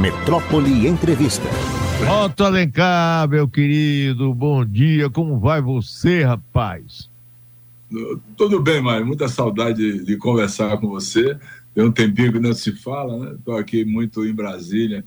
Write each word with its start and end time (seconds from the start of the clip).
Metrópole 0.00 0.86
Entrevista. 0.86 1.46
Otto 2.24 2.44
Alencar, 2.44 3.28
meu 3.28 3.46
querido, 3.46 4.32
bom 4.32 4.64
dia. 4.64 5.10
Como 5.10 5.38
vai 5.38 5.60
você, 5.60 6.22
rapaz? 6.22 7.10
Tudo 8.34 8.62
bem, 8.62 8.80
Mário. 8.80 9.06
Muita 9.06 9.28
saudade 9.28 10.02
de 10.02 10.16
conversar 10.16 10.78
com 10.78 10.88
você. 10.88 11.38
Tem 11.74 11.84
um 11.84 11.92
tempinho 11.92 12.32
que 12.32 12.40
não 12.40 12.54
se 12.54 12.72
fala, 12.72 13.18
né? 13.18 13.34
Estou 13.34 13.58
aqui 13.58 13.84
muito 13.84 14.24
em 14.24 14.32
Brasília, 14.32 15.04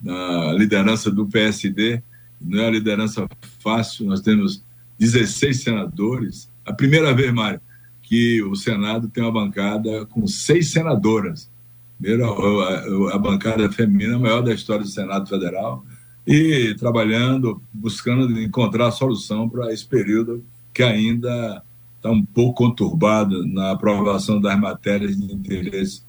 na 0.00 0.52
liderança 0.52 1.10
do 1.10 1.26
PSD. 1.26 2.00
Não 2.40 2.60
é 2.60 2.68
a 2.68 2.70
liderança 2.70 3.26
fácil, 3.58 4.06
nós 4.06 4.20
temos 4.20 4.62
16 4.96 5.60
senadores. 5.60 6.48
A 6.64 6.72
primeira 6.72 7.12
vez, 7.12 7.34
Mário, 7.34 7.60
que 8.00 8.40
o 8.44 8.54
Senado 8.54 9.08
tem 9.08 9.24
uma 9.24 9.32
bancada 9.32 10.06
com 10.06 10.24
seis 10.28 10.70
senadoras. 10.70 11.50
Primeiro, 11.98 12.60
a, 13.08 13.18
bancada 13.18 13.70
feminina 13.72 14.18
maior 14.18 14.42
da 14.42 14.52
história 14.52 14.82
do 14.82 14.88
Senado 14.88 15.28
Federal 15.28 15.84
e 16.26 16.74
trabalhando, 16.78 17.62
buscando 17.72 18.38
encontrar 18.40 18.88
a 18.88 18.92
solução 18.92 19.48
para 19.48 19.72
esse 19.72 19.86
período 19.86 20.44
que 20.74 20.82
ainda 20.82 21.62
está 21.96 22.10
um 22.10 22.24
pouco 22.24 22.64
conturbado 22.66 23.46
na 23.46 23.70
aprovação 23.70 24.40
das 24.40 24.58
matérias 24.58 25.16
de 25.16 25.32
interesse 25.32 26.02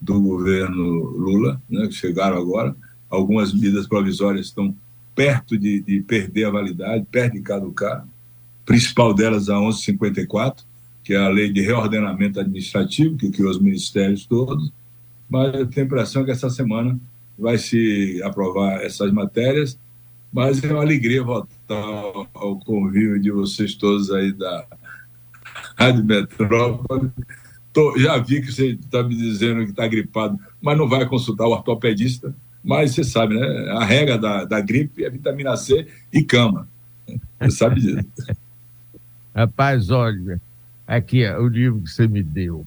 do 0.00 0.20
governo 0.20 0.82
Lula, 0.82 1.60
né, 1.68 1.86
que 1.86 1.94
chegaram 1.94 2.36
agora. 2.36 2.74
Algumas 3.08 3.52
medidas 3.52 3.86
provisórias 3.86 4.46
estão 4.46 4.74
perto 5.14 5.56
de, 5.58 5.80
de 5.80 6.00
perder 6.00 6.46
a 6.46 6.50
validade, 6.50 7.06
perto 7.10 7.34
de 7.34 7.40
caducar. 7.40 8.06
Principal 8.64 9.14
delas, 9.14 9.48
a 9.48 9.58
1154, 9.58 10.64
que 11.02 11.14
é 11.14 11.16
a 11.16 11.28
lei 11.28 11.52
de 11.52 11.60
reordenamento 11.60 12.38
administrativo, 12.38 13.16
que 13.16 13.30
criou 13.30 13.50
os 13.50 13.60
ministérios 13.60 14.26
todos. 14.26 14.72
Mas 15.28 15.54
eu 15.54 15.66
tenho 15.66 15.84
a 15.84 15.86
impressão 15.86 16.24
que 16.24 16.30
essa 16.30 16.48
semana 16.48 16.98
vai 17.38 17.58
se 17.58 18.20
aprovar 18.22 18.82
essas 18.82 19.12
matérias, 19.12 19.78
mas 20.32 20.62
é 20.62 20.72
uma 20.72 20.82
alegria 20.82 21.22
voltar 21.22 21.74
ao 22.34 22.58
convívio 22.60 23.20
de 23.20 23.30
vocês 23.30 23.74
todos 23.74 24.10
aí 24.10 24.32
da 24.32 24.66
Rádio 25.78 26.04
Metrópole. 26.04 27.10
Tô, 27.72 27.98
já 27.98 28.18
vi 28.18 28.40
que 28.40 28.52
você 28.52 28.68
está 28.70 29.02
me 29.02 29.14
dizendo 29.14 29.64
que 29.64 29.70
está 29.70 29.86
gripado, 29.86 30.38
mas 30.60 30.76
não 30.76 30.88
vai 30.88 31.06
consultar 31.06 31.46
o 31.46 31.52
ortopedista. 31.52 32.34
Mas 32.62 32.94
você 32.94 33.04
sabe, 33.04 33.34
né? 33.38 33.70
A 33.70 33.84
regra 33.84 34.18
da, 34.18 34.44
da 34.44 34.60
gripe 34.60 35.04
é 35.04 35.10
vitamina 35.10 35.56
C 35.56 35.86
e 36.12 36.22
cama. 36.22 36.68
Você 37.40 37.50
sabe 37.50 37.80
disso. 37.80 38.06
Rapaz, 39.34 39.90
olha, 39.90 40.40
aqui 40.86 41.22
é 41.22 41.38
o 41.38 41.46
livro 41.46 41.80
que 41.80 41.90
você 41.90 42.08
me 42.08 42.22
deu. 42.22 42.66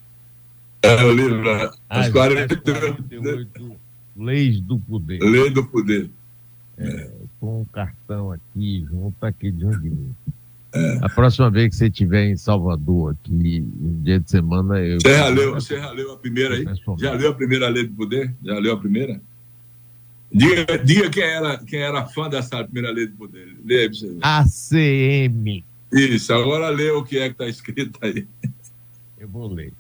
É 0.84 1.04
o 1.04 1.12
livro? 1.14 1.50
As, 1.50 1.78
As 1.90 2.10
48, 2.10 2.62
48 2.62 3.76
Leis 4.18 4.60
do 4.62 4.80
Poder. 4.80 5.20
Lei 5.22 5.50
do 5.50 5.66
Poder. 5.66 6.10
É, 6.78 7.12
com 7.40 7.62
um 7.62 7.66
cartão 7.66 8.32
aqui, 8.32 8.86
junto 8.90 9.24
aqui 9.26 9.52
de 9.52 9.66
onde 9.66 9.94
é. 10.74 11.00
A 11.02 11.10
próxima 11.10 11.50
vez 11.50 11.70
que 11.70 11.76
você 11.76 11.88
estiver 11.88 12.30
em 12.30 12.38
Salvador, 12.38 13.12
aqui, 13.12 13.62
um 13.62 14.02
dia 14.02 14.20
de 14.20 14.30
semana. 14.30 14.80
Eu... 14.80 15.02
Você, 15.02 15.18
já 15.18 15.28
leu, 15.28 15.54
você 15.54 15.78
já 15.78 15.92
leu 15.92 16.14
a 16.14 16.18
primeira 16.18 16.56
aí? 16.56 16.66
Já 16.98 17.14
leu 17.14 17.32
a 17.32 17.34
primeira 17.34 17.68
lei 17.68 17.88
do 17.88 17.94
poder? 17.94 18.34
Já 18.44 18.58
leu 18.58 18.74
a 18.74 18.78
primeira? 18.78 19.22
Diga, 20.34 20.78
diga 20.78 21.10
quem, 21.10 21.24
era, 21.24 21.58
quem 21.58 21.82
era 21.82 22.06
fã 22.06 22.30
dessa 22.30 22.64
primeira 22.64 22.90
lei 22.90 23.08
do 23.08 23.18
poder. 23.18 23.54
Lê 23.66 23.90
pra 23.90 23.98
você 23.98 24.18
ACM. 24.22 25.66
Isso, 25.92 26.34
agora 26.34 26.70
lê 26.70 26.90
o 26.90 27.04
que 27.04 27.20
é 27.20 27.28
que 27.28 27.34
está 27.34 27.48
escrito 27.48 28.00
aí. 28.02 28.26
Eu 29.20 29.28
vou 29.28 29.54
ler. 29.54 29.74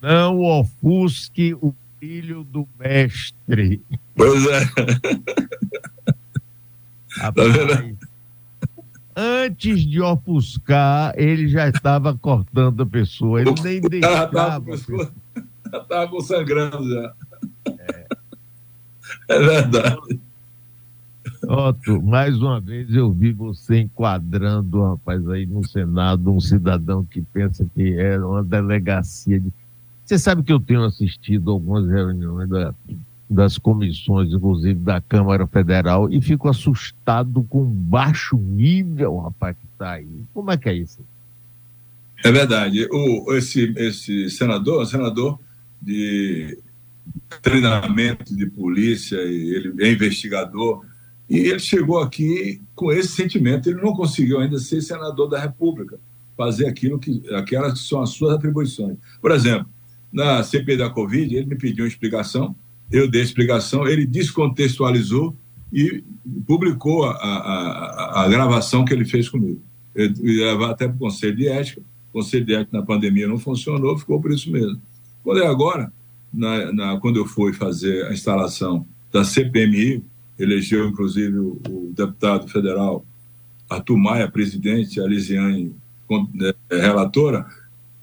Não 0.00 0.40
ofusque 0.40 1.54
o 1.54 1.74
filho 1.98 2.44
do 2.44 2.66
mestre. 2.78 3.82
Pois 4.16 4.46
é. 4.46 4.60
Rapaz, 7.18 7.52
tá 7.54 8.10
antes 9.20 9.80
de 9.86 10.00
ofuscar, 10.00 11.12
ele 11.16 11.48
já 11.48 11.68
estava 11.68 12.16
cortando 12.16 12.82
a 12.82 12.86
pessoa. 12.86 13.40
Ele 13.40 13.54
nem 13.62 13.80
deixava. 13.80 14.62
Já 15.72 15.78
estava 15.78 16.20
sangrando 16.20 16.90
já. 16.90 17.14
É. 17.68 18.06
é 19.28 19.38
verdade. 19.38 20.20
Otto, 21.46 22.02
mais 22.02 22.36
uma 22.42 22.60
vez 22.60 22.92
eu 22.92 23.12
vi 23.12 23.32
você 23.32 23.78
enquadrando, 23.82 24.82
rapaz, 24.82 25.28
aí 25.28 25.46
no 25.46 25.64
Senado, 25.64 26.32
um 26.32 26.40
cidadão 26.40 27.04
que 27.04 27.22
pensa 27.22 27.64
que 27.72 27.96
é 27.96 28.18
uma 28.18 28.42
delegacia 28.42 29.38
de 29.38 29.52
você 30.10 30.18
sabe 30.18 30.42
que 30.42 30.52
eu 30.52 30.58
tenho 30.58 30.82
assistido 30.82 31.52
algumas 31.52 31.88
reuniões 31.88 32.48
da, 32.48 32.74
das 33.28 33.56
comissões, 33.56 34.32
inclusive 34.32 34.80
da 34.80 35.00
Câmara 35.00 35.46
Federal, 35.46 36.12
e 36.12 36.20
fico 36.20 36.48
assustado 36.48 37.44
com 37.44 37.62
o 37.62 37.64
baixo 37.64 38.36
nível, 38.36 39.18
rapaz, 39.18 39.56
que 39.56 39.66
está 39.72 39.92
aí. 39.92 40.24
Como 40.34 40.50
é 40.50 40.56
que 40.56 40.68
é 40.68 40.74
isso? 40.74 40.98
É 42.24 42.32
verdade. 42.32 42.88
O, 42.90 43.32
esse, 43.34 43.72
esse 43.76 44.28
senador, 44.30 44.84
senador 44.84 45.38
de 45.80 46.58
treinamento 47.40 48.36
de 48.36 48.46
polícia, 48.46 49.16
ele 49.16 49.72
é 49.78 49.92
investigador, 49.92 50.84
e 51.28 51.38
ele 51.38 51.60
chegou 51.60 52.00
aqui 52.00 52.60
com 52.74 52.90
esse 52.90 53.12
sentimento. 53.12 53.70
Ele 53.70 53.80
não 53.80 53.92
conseguiu 53.92 54.40
ainda 54.40 54.58
ser 54.58 54.82
senador 54.82 55.28
da 55.28 55.38
República, 55.38 56.00
fazer 56.36 56.66
aquilo 56.66 56.98
que, 56.98 57.22
aquelas 57.32 57.74
que 57.74 57.88
são 57.88 58.02
as 58.02 58.10
suas 58.10 58.34
atribuições. 58.34 58.96
Por 59.22 59.30
exemplo, 59.30 59.68
na 60.12 60.42
CPI 60.42 60.76
da 60.76 60.90
Covid, 60.90 61.34
ele 61.34 61.46
me 61.46 61.56
pediu 61.56 61.84
uma 61.84 61.88
explicação, 61.88 62.54
eu 62.90 63.08
dei 63.08 63.20
a 63.20 63.24
explicação, 63.24 63.86
ele 63.86 64.04
descontextualizou 64.04 65.36
e 65.72 66.02
publicou 66.46 67.04
a, 67.04 67.12
a, 67.12 68.24
a 68.24 68.28
gravação 68.28 68.84
que 68.84 68.92
ele 68.92 69.04
fez 69.04 69.28
comigo. 69.28 69.62
Ele 69.94 70.14
levar 70.22 70.70
até 70.70 70.86
para 70.86 70.96
o 70.96 70.98
Conselho 70.98 71.36
de 71.36 71.48
Ética, 71.48 71.80
o 72.10 72.12
Conselho 72.14 72.44
de 72.44 72.54
Ética 72.54 72.78
na 72.78 72.84
pandemia 72.84 73.28
não 73.28 73.38
funcionou, 73.38 73.96
ficou 73.96 74.20
por 74.20 74.32
isso 74.32 74.50
mesmo. 74.50 74.80
Quando 75.22 75.42
é 75.42 75.46
agora, 75.46 75.92
na, 76.32 76.72
na, 76.72 77.00
quando 77.00 77.18
eu 77.18 77.26
fui 77.26 77.52
fazer 77.52 78.06
a 78.06 78.12
instalação 78.12 78.84
da 79.12 79.24
CPMI, 79.24 80.02
elegeu 80.38 80.88
inclusive 80.88 81.38
o, 81.38 81.60
o 81.68 81.92
deputado 81.94 82.48
federal 82.48 83.04
Arthur 83.68 83.96
Maia, 83.96 84.28
presidente, 84.28 85.00
a 85.00 85.06
Lisiane, 85.06 85.72
é, 86.70 86.76
relatora, 86.76 87.46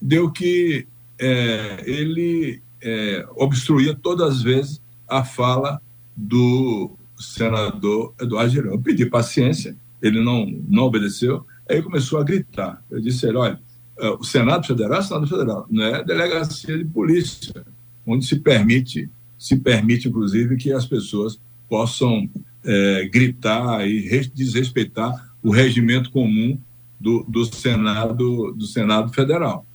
deu 0.01 0.31
que 0.31 0.88
é, 1.20 1.84
ele 1.86 2.62
é, 2.82 3.26
obstruía 3.36 3.96
todas 3.96 4.36
as 4.36 4.42
vezes 4.42 4.82
a 5.08 5.24
fala 5.24 5.82
do 6.16 6.98
senador 7.18 8.14
Eduardo 8.22 8.52
Girão. 8.52 8.74
Eu 8.74 8.80
pedi 8.80 9.06
paciência, 9.06 9.76
ele 10.02 10.24
não, 10.24 10.46
não 10.68 10.84
obedeceu, 10.84 11.46
aí 11.70 11.82
começou 11.82 12.20
a 12.20 12.24
gritar. 12.24 12.84
Eu 12.90 13.02
disse 13.02 13.26
ele, 13.26 13.38
olha, 13.38 13.60
é, 14.00 14.10
o 14.10 14.24
Senado 14.24 14.68
Federal 14.68 15.00
é 15.00 15.04
Senado 15.04 15.28
Federal, 15.28 15.66
não 15.70 15.84
é 15.84 16.04
delegacia 16.04 16.78
de 16.78 16.86
polícia, 16.86 17.66
onde 18.06 18.26
se 18.26 18.40
permite, 18.40 19.10
se 19.38 19.58
permite, 19.58 20.08
inclusive, 20.08 20.56
que 20.56 20.72
as 20.72 20.86
pessoas 20.86 21.40
possam 21.68 22.30
é, 22.64 23.06
gritar 23.12 23.88
e 23.88 24.30
desrespeitar 24.34 25.36
o 25.44 25.52
regimento 25.52 26.12
comum 26.12 26.60
do, 27.00 27.24
do 27.28 27.46
Senado 27.46 28.54
do 28.54 28.66
Senado 28.66 29.14
Federal 29.14 29.67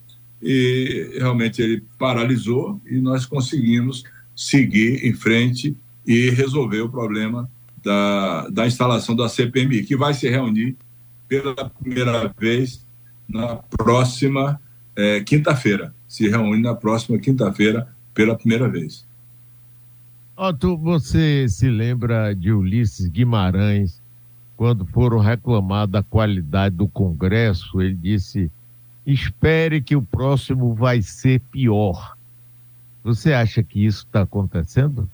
e 0.43 1.17
realmente 1.19 1.63
ele 1.63 1.85
paralisou 1.99 2.81
e 2.85 3.01
nós 3.01 3.25
conseguimos 3.25 4.03
seguir 4.35 5.07
em 5.07 5.15
frente 5.15 5.77
e 6.07 6.31
resolver 6.31 6.81
o 6.81 6.89
problema 6.89 7.49
da, 7.83 8.49
da 8.49 8.67
instalação 8.67 9.15
da 9.15 9.29
CPMI, 9.29 9.85
que 9.85 9.97
vai 9.97 10.15
se 10.15 10.29
reunir 10.29 10.77
pela 11.29 11.55
primeira 11.71 12.33
vez 12.39 12.87
na 13.29 13.57
próxima 13.57 14.61
é, 14.97 15.21
quinta-feira. 15.21 15.95
Se 16.09 16.29
reúne 16.29 16.61
na 16.61 16.75
próxima 16.75 17.19
quinta-feira 17.19 17.89
pela 18.13 18.37
primeira 18.37 18.69
vez. 18.69 19.07
Otto, 20.37 20.77
você 20.77 21.49
se 21.49 21.71
lembra 21.71 22.35
de 22.35 22.53
Ulisses 22.53 23.07
Guimarães, 23.07 24.03
quando 24.57 24.85
foram 24.87 25.19
reclamar 25.19 25.87
da 25.87 26.03
qualidade 26.03 26.77
do 26.77 26.89
Congresso, 26.89 27.81
ele 27.81 27.95
disse 27.95 28.51
espere 29.07 29.83
que 29.83 29.97
o 29.97 30.03
próximo 30.03 30.75
vai 30.75 31.03
ser 31.03 31.41
pior. 31.51 32.17
Você 33.03 33.33
acha 33.33 33.63
que 33.63 33.85
isso 33.85 34.05
está 34.05 34.23
acontecendo? 34.23 35.11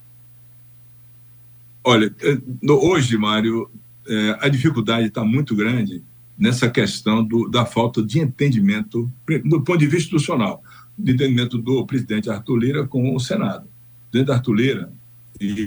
Olha, 1.83 2.15
eh, 2.21 2.39
hoje, 2.69 3.17
Mário, 3.17 3.71
eh, 4.07 4.37
a 4.41 4.49
dificuldade 4.49 5.07
está 5.07 5.25
muito 5.25 5.57
grande 5.57 6.03
nessa 6.37 6.69
questão 6.71 7.25
do, 7.25 7.49
da 7.49 7.65
falta 7.65 8.03
de 8.03 8.21
entendimento, 8.21 9.11
do 9.45 9.63
ponto 9.63 9.79
de 9.79 9.87
vista 9.87 10.15
institucional, 10.15 10.63
de 10.97 11.13
entendimento 11.13 11.57
do 11.59 11.85
presidente 11.87 12.31
Arthur 12.31 12.57
Lira 12.57 12.87
com 12.87 13.15
o 13.15 13.19
Senado. 13.19 13.65
O 13.65 14.11
presidente 14.11 14.35
Arthur 14.35 14.55
Lira 14.55 14.93
e, 15.41 15.67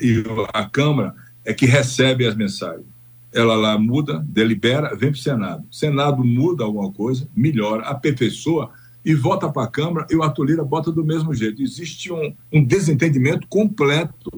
e 0.00 0.24
a 0.52 0.64
Câmara 0.64 1.14
é 1.44 1.52
que 1.52 1.66
recebe 1.66 2.26
as 2.26 2.36
mensagens 2.36 2.95
ela 3.36 3.54
lá 3.54 3.78
muda, 3.78 4.24
delibera, 4.26 4.96
vem 4.96 5.10
para 5.10 5.18
o 5.18 5.22
Senado. 5.22 5.66
Senado 5.70 6.24
muda 6.24 6.64
alguma 6.64 6.90
coisa, 6.90 7.28
melhora, 7.36 7.82
aperfeiçoa 7.82 8.70
e 9.04 9.14
volta 9.14 9.46
para 9.50 9.64
a 9.64 9.70
Câmara 9.70 10.06
e 10.10 10.16
o 10.16 10.22
Arthur 10.22 10.44
Lira 10.44 10.64
bota 10.64 10.90
do 10.90 11.04
mesmo 11.04 11.34
jeito. 11.34 11.62
Existe 11.62 12.10
um, 12.10 12.34
um 12.50 12.64
desentendimento 12.64 13.46
completo 13.46 14.30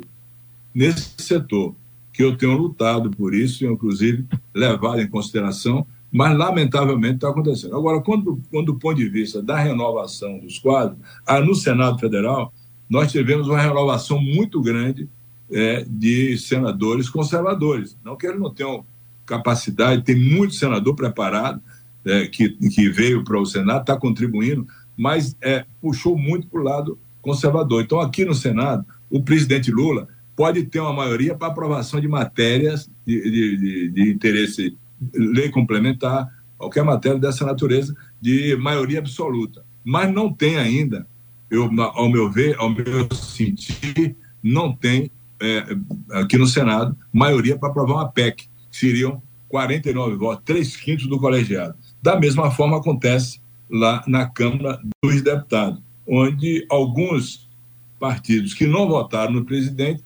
nesse 0.74 1.14
setor, 1.18 1.76
que 2.12 2.24
eu 2.24 2.36
tenho 2.36 2.58
lutado 2.58 3.08
por 3.10 3.32
isso, 3.32 3.64
e 3.64 3.68
inclusive 3.68 4.26
levado 4.52 5.00
em 5.00 5.08
consideração, 5.08 5.86
mas 6.10 6.36
lamentavelmente 6.36 7.14
está 7.14 7.28
acontecendo. 7.28 7.76
Agora, 7.76 8.00
quando, 8.00 8.42
quando 8.50 8.72
do 8.72 8.78
ponto 8.80 8.96
de 8.96 9.08
vista 9.08 9.40
da 9.40 9.56
renovação 9.58 10.40
dos 10.40 10.58
quadros, 10.58 10.98
ah, 11.24 11.40
no 11.40 11.54
Senado 11.54 12.00
Federal, 12.00 12.52
nós 12.90 13.12
tivemos 13.12 13.46
uma 13.46 13.60
renovação 13.60 14.20
muito 14.20 14.60
grande 14.60 15.08
é, 15.50 15.84
de 15.88 16.36
senadores 16.38 17.08
conservadores. 17.08 17.96
Não 18.04 18.16
que 18.16 18.26
eles 18.26 18.40
não 18.40 18.52
tenham 18.52 18.84
capacidade, 19.26 20.02
tem 20.02 20.16
muito 20.16 20.54
senador 20.54 20.94
preparado 20.94 21.60
é, 22.04 22.26
que, 22.26 22.48
que 22.50 22.88
veio 22.88 23.22
para 23.24 23.38
o 23.40 23.46
Senado, 23.46 23.80
está 23.80 23.96
contribuindo, 23.96 24.66
mas 24.96 25.36
é, 25.40 25.64
puxou 25.80 26.16
muito 26.16 26.46
para 26.48 26.60
o 26.60 26.64
lado 26.64 26.98
conservador. 27.20 27.82
Então, 27.82 28.00
aqui 28.00 28.24
no 28.24 28.34
Senado, 28.34 28.84
o 29.10 29.22
presidente 29.22 29.70
Lula 29.70 30.08
pode 30.34 30.64
ter 30.64 30.80
uma 30.80 30.92
maioria 30.92 31.34
para 31.34 31.48
aprovação 31.48 32.00
de 32.00 32.08
matérias 32.08 32.90
de, 33.04 33.20
de, 33.22 33.56
de, 33.56 33.88
de 33.90 34.12
interesse, 34.12 34.76
lei 35.12 35.50
complementar, 35.50 36.28
qualquer 36.56 36.84
matéria 36.84 37.18
dessa 37.18 37.44
natureza, 37.44 37.94
de 38.20 38.56
maioria 38.56 38.98
absoluta. 38.98 39.64
Mas 39.84 40.12
não 40.12 40.32
tem 40.32 40.56
ainda, 40.56 41.06
eu, 41.50 41.68
ao 41.80 42.08
meu 42.08 42.30
ver, 42.30 42.56
ao 42.58 42.70
meu 42.70 43.12
sentir, 43.14 44.16
não 44.42 44.72
tem 44.72 45.10
é, 45.40 45.64
aqui 46.12 46.36
no 46.36 46.46
Senado 46.46 46.96
maioria 47.12 47.58
para 47.58 47.68
aprovar 47.68 47.94
uma 47.94 48.08
PEC. 48.08 48.48
Seriam 48.70 49.22
49 49.48 50.16
votos, 50.16 50.44
3 50.44 50.76
quintos 50.76 51.06
do 51.06 51.18
colegiado. 51.18 51.74
Da 52.02 52.18
mesma 52.18 52.50
forma 52.50 52.76
acontece 52.76 53.40
lá 53.70 54.02
na 54.06 54.26
Câmara 54.26 54.80
dos 55.02 55.22
Deputados, 55.22 55.80
onde 56.06 56.66
alguns 56.70 57.48
partidos 57.98 58.54
que 58.54 58.66
não 58.66 58.88
votaram 58.88 59.32
no 59.32 59.44
presidente 59.44 60.02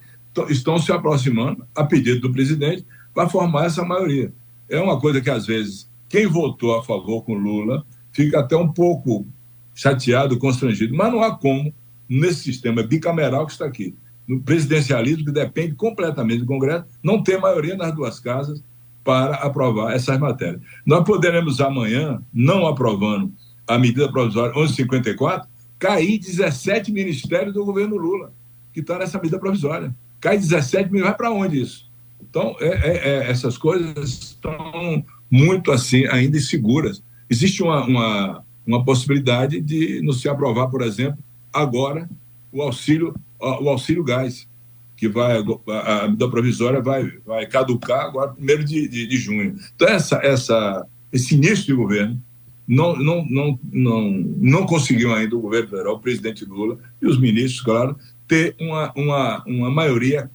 estão 0.49 0.79
se 0.79 0.91
aproximando, 0.91 1.67
a 1.75 1.85
pedido 1.85 2.21
do 2.21 2.33
presidente, 2.33 2.87
para 3.15 3.29
formar 3.29 3.67
essa 3.67 3.85
maioria. 3.85 4.33
É 4.69 4.81
uma 4.81 4.99
coisa 4.99 5.21
que, 5.21 5.29
às 5.29 5.47
vezes, 5.47 5.91
quem 6.09 6.27
votou 6.27 6.79
a 6.79 6.83
favor 6.83 7.23
com 7.23 7.35
Lula 7.35 7.85
fica 8.11 8.41
até 8.41 8.57
um 8.57 8.73
pouco 8.73 9.27
chateado, 9.75 10.39
constrangido, 10.39 10.95
mas 10.95 11.13
não 11.13 11.23
há 11.23 11.37
como, 11.37 11.73
nesse 12.09 12.45
sistema 12.45 12.83
bicameral 12.83 13.47
que 13.47 13.53
está 13.53 13.67
aqui, 13.67 13.95
no 14.33 14.41
presidencialismo, 14.41 15.27
que 15.27 15.33
depende 15.33 15.75
completamente 15.75 16.41
do 16.41 16.47
Congresso, 16.47 16.87
não 17.03 17.23
ter 17.23 17.39
maioria 17.39 17.77
nas 17.77 17.95
duas 17.95 18.19
casas 18.19 18.63
para 19.05 19.35
aprovar 19.37 19.93
essas 19.95 20.19
matérias. 20.19 20.63
Nós 20.87 21.05
poderemos 21.05 21.61
amanhã, 21.61 22.23
não 22.33 22.67
aprovando 22.67 23.33
a 23.67 23.79
medida 23.79 24.11
provisória 24.11 24.55
1154, 24.55 25.49
cair 25.79 26.19
17 26.19 26.93
ministérios 26.93 27.53
do 27.53 27.65
governo 27.65 27.97
Lula, 27.97 28.33
que 28.73 28.81
está 28.81 28.99
nessa 28.99 29.19
medida 29.19 29.39
provisória. 29.39 29.95
Cai 30.21 30.39
17 30.39 30.91
milhões, 30.91 31.09
vai 31.09 31.17
para 31.17 31.31
onde 31.31 31.61
isso? 31.61 31.91
Então, 32.23 32.57
é, 32.61 32.69
é, 32.69 33.09
é, 33.09 33.31
essas 33.31 33.59
coisas 33.59 34.09
estão 34.09 35.05
muito 35.31 35.71
assim, 35.73 36.07
ainda 36.07 36.39
inseguras. 36.39 37.03
Existe 37.29 37.63
uma, 37.63 37.85
uma, 37.85 38.45
uma 38.67 38.85
possibilidade 38.85 39.61
de 39.61 40.01
não 40.03 40.13
se 40.13 40.29
aprovar, 40.29 40.69
por 40.69 40.81
exemplo, 40.81 41.19
agora 41.53 42.09
o 42.53 42.63
auxílio, 42.63 43.15
o 43.43 43.69
auxílio 43.69 44.05
gás 44.05 44.49
que 44.97 45.09
vai 45.09 45.37
a 45.37 46.07
medida 46.07 46.31
provisória 46.31 46.81
vai, 46.81 47.11
vai 47.27 47.47
caducar 47.47 48.07
agora 48.07 48.33
primeiro 48.33 48.65
de, 48.65 48.87
de, 48.87 49.07
de, 49.07 49.17
junho. 49.17 49.57
Então 49.75 49.89
essa, 49.89 50.21
essa 50.23 50.87
esse 51.13 51.35
início 51.35 51.67
de 51.67 51.75
governo 51.75 52.23
não 52.69 52.97
não 52.97 53.27
não 53.29 53.59
não 53.73 54.11
não 54.39 54.67
conseguiu 54.67 55.13
ainda 55.13 55.35
o 55.35 55.41
governo 55.41 55.69
federal, 55.69 55.95
o 55.95 56.01
presidente 56.01 56.45
Lula 56.45 56.79
e 57.01 57.07
os 57.07 57.19
ministros, 57.19 57.61
claro, 57.61 57.97
ter 58.29 58.55
uma 58.61 58.93
uma, 58.97 59.45
uma 59.45 59.71
maioria 59.71 60.31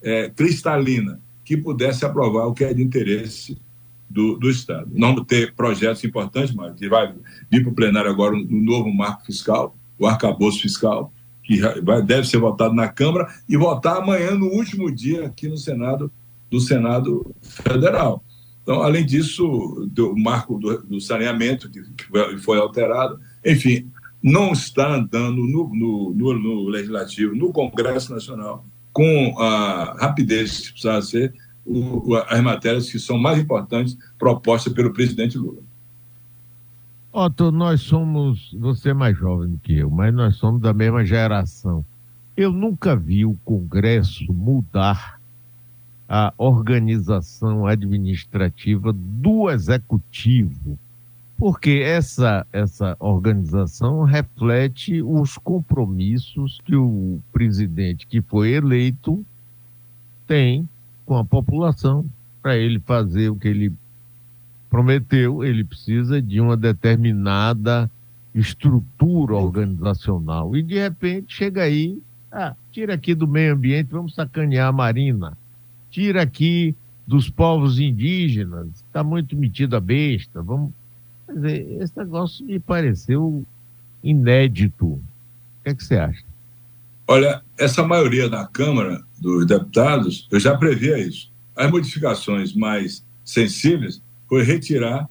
é, 0.00 0.30
cristalina 0.30 1.20
que 1.44 1.56
pudesse 1.56 2.04
aprovar 2.04 2.46
o 2.46 2.54
que 2.54 2.64
é 2.64 2.72
de 2.72 2.82
interesse 2.82 3.58
do, 4.08 4.36
do 4.36 4.50
Estado. 4.50 4.88
Não 4.92 5.24
ter 5.24 5.54
projetos 5.54 6.04
importantes, 6.04 6.54
mas 6.54 6.74
que 6.74 6.88
vai 6.88 7.12
vir 7.50 7.62
para 7.62 7.72
o 7.72 7.74
plenário 7.74 8.10
agora 8.10 8.34
um, 8.34 8.46
um 8.50 8.62
novo 8.62 8.92
marco 8.92 9.24
fiscal, 9.24 9.76
o 9.98 10.06
arcabouço 10.06 10.60
fiscal, 10.60 11.12
que 11.42 11.60
vai, 11.82 12.02
deve 12.02 12.26
ser 12.26 12.38
votado 12.38 12.74
na 12.74 12.88
Câmara 12.88 13.26
e 13.48 13.56
votar 13.56 13.96
amanhã 13.98 14.32
no 14.32 14.46
último 14.46 14.90
dia 14.90 15.26
aqui 15.26 15.48
no 15.48 15.56
Senado 15.56 16.10
do 16.50 16.60
Senado 16.60 17.34
Federal. 17.40 18.22
Então, 18.62 18.82
além 18.82 19.04
disso, 19.04 19.44
o 19.98 20.18
marco 20.18 20.58
do, 20.58 20.82
do 20.82 21.00
saneamento 21.00 21.68
que 21.70 21.82
foi 22.38 22.58
alterado, 22.58 23.18
enfim, 23.44 23.90
não 24.22 24.52
está 24.52 24.94
andando 24.94 25.42
no, 25.42 25.68
no, 25.74 26.14
no, 26.14 26.38
no, 26.38 26.68
Legislativo, 26.68 27.34
no 27.34 27.52
Congresso 27.52 28.12
Nacional, 28.12 28.64
com 28.92 29.34
a 29.38 29.96
rapidez 29.98 30.60
que 30.60 30.72
precisa 30.72 31.02
ser 31.02 31.34
o, 31.64 32.14
as 32.28 32.40
matérias 32.40 32.90
que 32.90 32.98
são 32.98 33.18
mais 33.18 33.38
importantes 33.38 33.96
propostas 34.18 34.72
pelo 34.72 34.92
presidente 34.92 35.36
Lula. 35.36 35.62
Otto, 37.14 37.52
nós 37.52 37.82
somos, 37.82 38.50
você 38.58 38.88
é 38.88 38.94
mais 38.94 39.18
jovem 39.18 39.50
do 39.50 39.58
que 39.58 39.74
eu, 39.74 39.90
mas 39.90 40.14
nós 40.14 40.36
somos 40.36 40.62
da 40.62 40.72
mesma 40.72 41.04
geração. 41.04 41.84
Eu 42.34 42.50
nunca 42.50 42.96
vi 42.96 43.26
o 43.26 43.36
Congresso 43.44 44.32
mudar 44.32 45.20
a 46.08 46.32
organização 46.38 47.66
administrativa 47.66 48.94
do 48.94 49.50
executivo, 49.50 50.78
porque 51.36 51.82
essa 51.84 52.46
essa 52.50 52.96
organização 52.98 54.04
reflete 54.04 55.02
os 55.02 55.36
compromissos 55.36 56.62
que 56.64 56.74
o 56.74 57.20
presidente 57.30 58.06
que 58.06 58.22
foi 58.22 58.52
eleito 58.52 59.22
tem 60.26 60.66
com 61.04 61.18
a 61.18 61.24
população 61.24 62.06
para 62.40 62.56
ele 62.56 62.80
fazer 62.80 63.28
o 63.28 63.36
que 63.36 63.48
ele 63.48 63.72
prometeu, 64.72 65.44
ele 65.44 65.62
precisa 65.64 66.22
de 66.22 66.40
uma 66.40 66.56
determinada 66.56 67.90
estrutura 68.34 69.34
organizacional. 69.34 70.56
E 70.56 70.62
de 70.62 70.78
repente 70.78 71.36
chega 71.36 71.64
aí, 71.64 72.00
ah, 72.32 72.56
tira 72.70 72.94
aqui 72.94 73.14
do 73.14 73.28
meio 73.28 73.52
ambiente, 73.52 73.90
vamos 73.90 74.14
sacanear 74.14 74.68
a 74.68 74.72
marina. 74.72 75.36
Tira 75.90 76.22
aqui 76.22 76.74
dos 77.06 77.28
povos 77.28 77.78
indígenas, 77.78 78.66
está 78.76 79.04
muito 79.04 79.36
metido 79.36 79.76
a 79.76 79.80
besta. 79.80 80.40
Vamos. 80.40 80.72
Quer 81.26 81.34
dizer, 81.34 81.82
esse 81.82 81.98
negócio 81.98 82.46
me 82.46 82.58
pareceu 82.58 83.44
inédito. 84.02 84.86
O 84.86 85.02
que, 85.64 85.68
é 85.68 85.74
que 85.74 85.84
você 85.84 85.98
acha? 85.98 86.24
Olha, 87.06 87.42
essa 87.58 87.86
maioria 87.86 88.26
da 88.26 88.46
Câmara 88.46 89.02
dos 89.20 89.44
Deputados, 89.44 90.26
eu 90.30 90.40
já 90.40 90.56
previa 90.56 90.98
isso. 90.98 91.30
As 91.54 91.70
modificações 91.70 92.54
mais 92.54 93.04
sensíveis 93.22 94.00
foi 94.32 94.42
retirar 94.44 95.10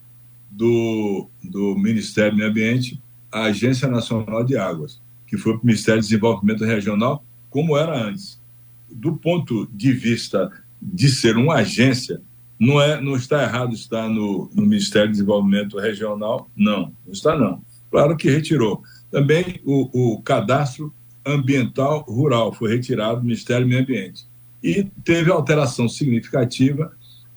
do, 0.49 1.29
do 1.43 1.75
Ministério 1.77 2.31
do 2.31 2.37
Meio 2.37 2.49
Ambiente 2.49 2.99
a 3.31 3.43
Agência 3.43 3.87
Nacional 3.87 4.43
de 4.43 4.57
Águas, 4.57 4.99
que 5.27 5.37
foi 5.37 5.53
para 5.53 5.61
o 5.61 5.65
Ministério 5.67 6.01
do 6.01 6.05
Desenvolvimento 6.05 6.65
Regional, 6.65 7.23
como 7.47 7.77
era 7.77 7.95
antes. 7.95 8.41
Do 8.89 9.15
ponto 9.15 9.69
de 9.71 9.91
vista 9.91 10.51
de 10.81 11.07
ser 11.07 11.37
uma 11.37 11.57
agência, 11.57 12.19
não, 12.59 12.81
é, 12.81 12.99
não 12.99 13.15
está 13.15 13.43
errado 13.43 13.75
estar 13.75 14.09
no, 14.09 14.49
no 14.55 14.63
Ministério 14.63 15.09
do 15.09 15.11
Desenvolvimento 15.11 15.77
Regional, 15.77 16.49
não, 16.57 16.91
não 17.05 17.13
está 17.13 17.37
não. 17.37 17.61
Claro 17.91 18.17
que 18.17 18.27
retirou. 18.27 18.81
Também 19.11 19.61
o, 19.63 20.15
o 20.15 20.21
cadastro 20.23 20.91
ambiental 21.23 22.03
rural 22.07 22.51
foi 22.51 22.71
retirado 22.71 23.19
do 23.19 23.25
Ministério 23.27 23.67
do 23.67 23.69
Meio 23.69 23.83
Ambiente. 23.83 24.25
E 24.63 24.83
teve 25.03 25.29
alteração 25.29 25.87
significativa 25.87 26.91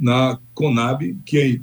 na 0.05 0.39
Conab, 0.53 1.17
que 1.25 1.63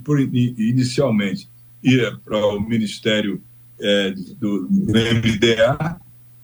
inicialmente 0.57 1.47
ia 1.83 2.17
para 2.25 2.43
o 2.47 2.59
Ministério 2.59 3.39
é, 3.79 4.15
do, 4.39 4.67
MDA 4.67 6.01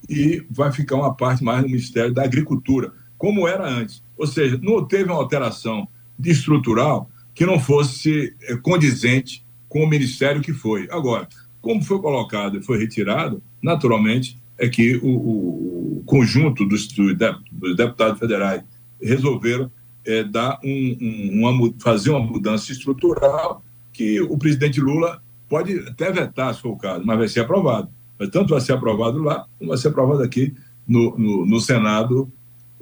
e 0.08 0.46
vai 0.48 0.70
ficar 0.70 0.94
uma 0.94 1.12
parte 1.12 1.42
mais 1.42 1.62
no 1.62 1.68
Ministério 1.68 2.14
da 2.14 2.22
Agricultura, 2.22 2.92
como 3.16 3.48
era 3.48 3.68
antes. 3.68 4.00
Ou 4.16 4.28
seja, 4.28 4.60
não 4.62 4.86
teve 4.86 5.10
uma 5.10 5.18
alteração 5.18 5.88
estrutural 6.24 7.10
que 7.34 7.44
não 7.44 7.58
fosse 7.58 8.32
é, 8.42 8.54
condizente 8.54 9.44
com 9.68 9.82
o 9.82 9.88
Ministério 9.88 10.40
que 10.40 10.52
foi. 10.52 10.86
Agora, 10.92 11.26
como 11.60 11.82
foi 11.82 12.00
colocado 12.00 12.58
e 12.58 12.62
foi 12.62 12.78
retirado, 12.78 13.42
naturalmente 13.60 14.40
é 14.56 14.68
que 14.68 14.98
o, 14.98 15.08
o, 15.08 15.98
o 15.98 16.02
conjunto 16.06 16.64
dos, 16.64 16.86
dos 16.86 17.76
deputados 17.76 18.20
federais 18.20 18.62
resolveram 19.02 19.68
é, 20.04 20.24
dar 20.24 20.58
um, 20.64 20.96
um, 21.00 21.46
uma, 21.46 21.74
fazer 21.80 22.10
uma 22.10 22.20
mudança 22.20 22.72
estrutural 22.72 23.62
que 23.92 24.20
o 24.20 24.38
presidente 24.38 24.80
Lula 24.80 25.22
pode 25.48 25.78
até 25.80 26.12
vetar, 26.12 26.54
se 26.54 26.60
for 26.60 26.70
o 26.70 26.76
caso, 26.76 27.04
mas 27.04 27.18
vai 27.18 27.28
ser 27.28 27.40
aprovado. 27.40 27.88
Mas 28.18 28.30
tanto 28.30 28.50
vai 28.50 28.60
ser 28.60 28.72
aprovado 28.72 29.22
lá, 29.22 29.46
como 29.58 29.70
vai 29.70 29.78
ser 29.78 29.88
aprovado 29.88 30.22
aqui 30.22 30.54
no, 30.86 31.16
no, 31.18 31.46
no 31.46 31.60
Senado 31.60 32.30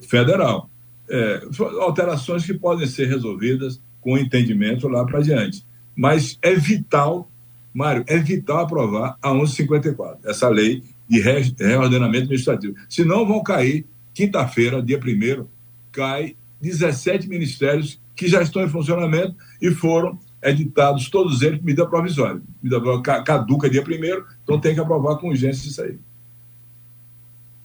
Federal. 0.03 0.69
É, 1.09 1.43
alterações 1.81 2.45
que 2.45 2.55
podem 2.55 2.87
ser 2.87 3.07
resolvidas 3.07 3.81
com 4.01 4.19
entendimento 4.19 4.89
lá 4.89 5.05
para 5.05 5.21
diante. 5.21 5.65
Mas 5.97 6.39
é 6.43 6.55
vital, 6.55 7.31
Mário, 7.73 8.05
é 8.07 8.19
vital 8.19 8.61
aprovar 8.61 9.17
a 9.23 9.33
1154, 9.33 10.29
essa 10.29 10.49
lei 10.49 10.83
de 11.09 11.21
reordenamento 11.21 12.25
administrativo. 12.25 12.75
Senão 12.89 13.27
vão 13.27 13.43
cair, 13.43 13.87
quinta-feira, 14.13 14.83
dia 14.83 14.99
1 14.99 15.47
cai 15.93 16.37
17 16.67 17.29
ministérios 17.29 18.01
que 18.15 18.29
já 18.29 18.43
estão 18.43 18.63
em 18.63 18.69
funcionamento 18.69 19.37
e 19.61 19.71
foram 19.71 20.19
editados 20.43 21.09
todos 21.09 21.43
eles 21.43 21.61
medida 21.61 21.87
provisória. 21.87 22.41
Medida 22.63 22.81
provisória 22.81 23.23
caduca 23.25 23.71
dia 23.71 23.83
primeiro, 23.83 24.25
então 24.43 24.61
tem 24.61 24.75
que 24.75 24.81
aprovar 24.81 25.17
com 25.17 25.29
urgência 25.29 25.69
isso 25.69 25.83
aí. 25.83 25.99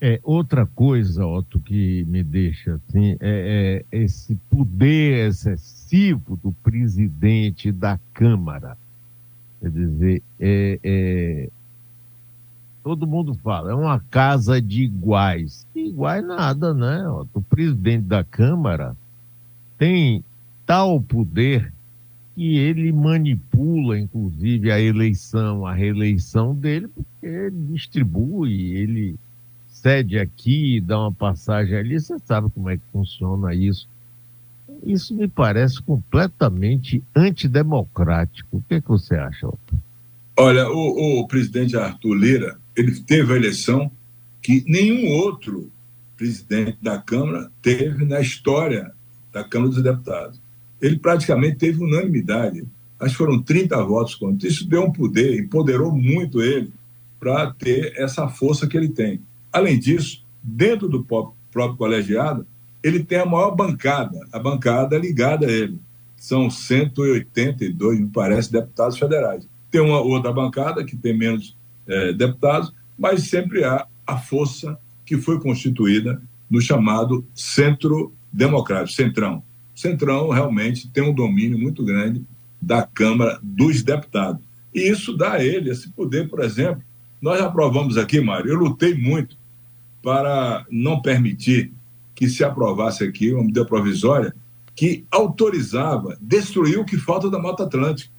É, 0.03 0.19
outra 0.23 0.65
coisa, 0.65 1.25
Otto, 1.27 1.59
que 1.59 2.03
me 2.05 2.23
deixa 2.23 2.73
assim, 2.73 3.15
é, 3.19 3.85
é 3.91 3.97
esse 3.97 4.35
poder 4.49 5.27
excessivo 5.29 6.39
do 6.43 6.51
presidente 6.51 7.71
da 7.71 7.99
Câmara. 8.11 8.75
Quer 9.59 9.69
dizer, 9.69 10.23
é, 10.39 10.79
é, 10.83 11.49
todo 12.83 13.07
mundo 13.07 13.33
fala, 13.35 13.71
é 13.71 13.75
uma 13.75 13.99
casa 13.99 14.61
de 14.61 14.83
iguais. 14.83 15.65
Iguais 15.75 16.25
nada, 16.25 16.73
né? 16.73 17.07
O 17.33 17.41
presidente 17.41 18.03
da 18.03 18.23
Câmara 18.23 18.95
tem 19.77 20.23
tal 20.65 21.01
poder 21.01 21.71
que 22.35 22.57
ele 22.57 22.91
manipula, 22.91 23.99
inclusive, 23.99 24.71
a 24.71 24.79
eleição, 24.79 25.65
a 25.65 25.73
reeleição 25.73 26.55
dele, 26.55 26.87
porque 26.87 27.25
ele 27.25 27.55
distribui, 27.71 28.71
ele 28.73 29.15
cede 29.67 30.17
aqui, 30.17 30.79
dá 30.79 30.99
uma 30.99 31.11
passagem 31.11 31.75
ali, 31.75 31.99
você 31.99 32.17
sabe 32.19 32.49
como 32.51 32.69
é 32.69 32.77
que 32.77 32.83
funciona 32.91 33.53
isso. 33.53 33.87
Isso 34.83 35.13
me 35.13 35.27
parece 35.27 35.81
completamente 35.81 37.03
antidemocrático. 37.15 38.57
O 38.57 38.63
que, 38.67 38.75
é 38.75 38.81
que 38.81 38.87
você 38.87 39.15
acha, 39.15 39.47
Otto? 39.47 39.75
Olha, 40.37 40.67
o, 40.69 41.19
o 41.19 41.27
presidente 41.27 41.75
Arthur 41.77 42.15
Lira, 42.15 42.60
ele 42.75 42.99
teve 43.01 43.33
a 43.33 43.35
eleição 43.35 43.91
que 44.41 44.63
nenhum 44.67 45.09
outro 45.11 45.71
presidente 46.17 46.77
da 46.81 46.97
Câmara 46.97 47.51
teve 47.61 48.05
na 48.05 48.19
história 48.19 48.91
da 49.31 49.43
Câmara 49.43 49.71
dos 49.71 49.83
Deputados. 49.83 50.41
Ele 50.81 50.97
praticamente 50.97 51.57
teve 51.57 51.83
unanimidade. 51.83 52.65
Acho 52.99 53.13
que 53.13 53.17
foram 53.17 53.41
30 53.41 53.83
votos 53.83 54.15
contra. 54.15 54.47
Isso 54.47 54.67
deu 54.67 54.83
um 54.83 54.91
poder, 54.91 55.39
empoderou 55.39 55.91
muito 55.91 56.41
ele 56.41 56.71
para 57.19 57.51
ter 57.51 57.93
essa 57.97 58.27
força 58.27 58.67
que 58.67 58.75
ele 58.75 58.89
tem. 58.89 59.21
Além 59.51 59.77
disso, 59.77 60.23
dentro 60.41 60.87
do 60.87 61.03
próprio 61.03 61.77
colegiado, 61.77 62.45
ele 62.83 63.03
tem 63.03 63.19
a 63.19 63.25
maior 63.25 63.51
bancada, 63.51 64.19
a 64.31 64.39
bancada 64.39 64.97
ligada 64.97 65.45
a 65.45 65.51
ele. 65.51 65.79
São 66.17 66.49
182, 66.49 67.99
me 67.99 68.09
parece, 68.09 68.51
deputados 68.51 68.97
federais. 68.97 69.47
Tem 69.69 69.81
uma 69.81 69.99
outra 70.01 70.31
bancada 70.31 70.83
que 70.83 70.95
tem 70.95 71.17
menos 71.17 71.55
é, 71.87 72.13
deputados, 72.13 72.73
mas 72.97 73.23
sempre 73.23 73.63
há 73.63 73.85
a 74.05 74.17
força 74.17 74.77
que 75.05 75.17
foi 75.17 75.39
constituída 75.39 76.21
no 76.49 76.61
chamado 76.61 77.25
Centro 77.33 78.13
Democrático, 78.31 78.95
Centrão. 78.95 79.43
Centrão 79.73 80.29
realmente 80.29 80.89
tem 80.89 81.03
um 81.03 81.13
domínio 81.13 81.57
muito 81.57 81.83
grande 81.83 82.23
da 82.61 82.83
Câmara 82.83 83.39
dos 83.41 83.81
Deputados. 83.81 84.41
E 84.73 84.89
isso 84.89 85.15
dá 85.15 85.33
a 85.33 85.43
ele 85.43 85.69
esse 85.69 85.89
poder, 85.89 86.29
por 86.29 86.41
exemplo. 86.41 86.83
Nós 87.21 87.41
aprovamos 87.41 87.97
aqui, 87.97 88.21
Mário, 88.21 88.51
eu 88.51 88.57
lutei 88.57 88.93
muito 88.93 89.37
para 90.01 90.65
não 90.69 91.01
permitir 91.01 91.73
que 92.15 92.29
se 92.29 92.43
aprovasse 92.43 93.03
aqui 93.03 93.33
uma 93.33 93.41
medida 93.41 93.65
provisória 93.65 94.33
que 94.75 95.05
autorizava 95.11 96.17
destruir 96.21 96.79
o 96.79 96.85
que 96.85 96.97
falta 96.97 97.29
da 97.29 97.39
Mata 97.39 97.63
Atlântica. 97.63 98.11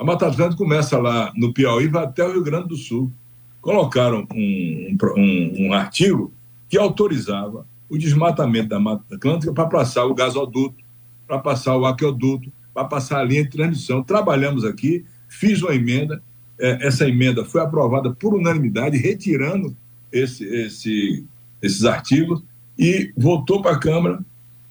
A 0.00 0.04
Mata 0.04 0.28
Atlântica 0.28 0.56
começa 0.56 0.96
lá 0.96 1.30
no 1.36 1.52
Piauí 1.52 1.86
vai 1.86 2.04
até 2.04 2.24
o 2.24 2.32
Rio 2.32 2.42
Grande 2.42 2.68
do 2.68 2.76
Sul. 2.76 3.12
Colocaram 3.60 4.26
um, 4.34 4.96
um, 5.14 5.66
um 5.66 5.72
artigo 5.74 6.32
que 6.70 6.78
autorizava 6.78 7.66
o 7.86 7.98
desmatamento 7.98 8.70
da 8.70 8.80
Mata 8.80 9.14
Atlântica 9.14 9.52
para 9.52 9.66
passar 9.66 10.06
o 10.06 10.14
gasoduto, 10.14 10.82
para 11.26 11.38
passar 11.38 11.76
o 11.76 11.84
aqueduto, 11.84 12.50
para 12.72 12.86
passar 12.86 13.20
a 13.20 13.24
linha 13.24 13.44
de 13.44 13.50
transmissão. 13.50 14.02
Trabalhamos 14.02 14.64
aqui, 14.64 15.04
fiz 15.28 15.60
uma 15.60 15.74
emenda, 15.74 16.22
é, 16.58 16.86
essa 16.86 17.06
emenda 17.06 17.44
foi 17.44 17.60
aprovada 17.60 18.10
por 18.10 18.32
unanimidade, 18.32 18.96
retirando 18.96 19.76
esse, 20.10 20.46
esse, 20.46 21.26
esses 21.60 21.84
artigos 21.84 22.42
e 22.78 23.12
voltou 23.18 23.60
para 23.60 23.72
a 23.72 23.78
Câmara 23.78 24.24